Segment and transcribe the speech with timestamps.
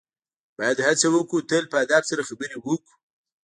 [0.57, 2.77] باید هڅه وکړو تل په ادب سره خبرې وکړو.